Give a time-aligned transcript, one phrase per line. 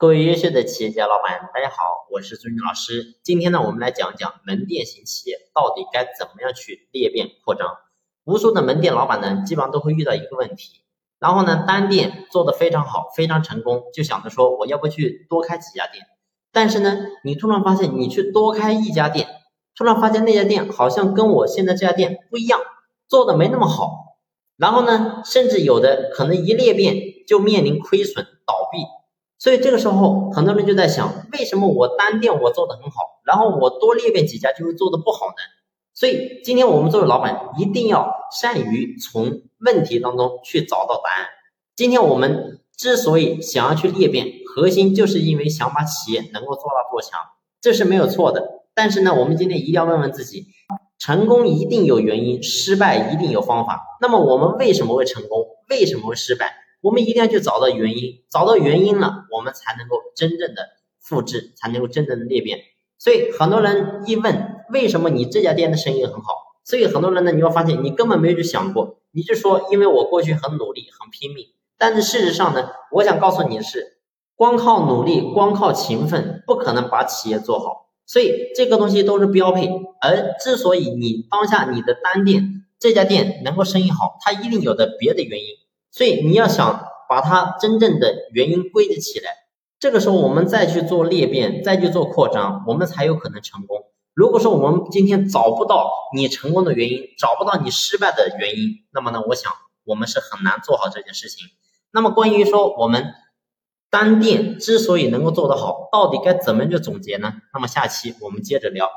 [0.00, 3.18] 各位优秀的企业家老板，大家好，我是朱军老师。
[3.24, 7.66] 今天呢，我们来讲讲门店型企业到底该怎么样去裂变扩张。
[8.22, 10.84] 无数的门店老板呢，基本上都会遇到一个问题，
[11.18, 16.06] 然后呢，单店做得非常好，非常成功，就想着说我要不去多开几家店。
[16.52, 19.26] 但是呢，你突然发现你去多开一家店，
[19.74, 22.60] 突然发现那家店好像跟我现在这家店不一样，
[23.08, 24.16] 做的没那么好。
[24.56, 26.94] 然后呢，甚至有的可能一裂变
[27.26, 28.78] 就面临亏损倒闭。
[29.38, 35.34] 所以这个时候，很多人就在想，为什么我单店我做的很好，然后我多裂变几家就会做的不好呢？
[35.94, 41.28] 所以今天我们作为老板，一定要善于从问题当中去找到答案。
[41.76, 47.20] 今天我们之所以想要去裂变，核心就是因为想把企业能够做大做强，
[47.60, 48.64] 这是没有错的。
[48.74, 50.46] 但是呢，我们今天一定要问问自己，
[50.98, 53.98] 成功一定有原因，失败一定有方法。
[54.00, 55.46] 那么我们为什么会成功？
[55.68, 56.52] 为什么会失败？
[56.80, 60.68] 我们一定要去找到原因，找到原因了，我们才能够真正的
[61.00, 62.60] 复制，才能够真正的裂变。
[62.98, 66.32] 所以很多人一问，为什么你这家店的生意很好？
[66.64, 71.46] 所以很多人呢，你会发现你根本没有去想过，你就说因为我过去很努力，很拼命。
[71.78, 73.98] 但是事实上呢，我想告诉你的是，
[74.36, 77.88] 光靠努力，光靠勤奋，不可能把企业做好。
[78.04, 79.68] 所以这个东西都是标配。
[80.00, 85.46] 而之所以你当下你的单店这家店能够生意好，它一定有的别的原因。
[85.90, 89.32] 所以你要想把它真正的原因归结起来，
[89.80, 93.84] 这个时候我们再去做裂变，再去做扩张，我们才有可能成功。
[94.14, 99.52] 如果说我们今天找不到你成功的原因，找不到你失败的原因，那么呢，我想
[99.84, 101.46] 我们是很难做好这件事情。
[101.92, 103.14] 那么关于说我们
[103.90, 107.32] 单店之所以能够做得好，到底该怎么去总结呢？
[107.54, 108.90] 那么下期我们接着聊。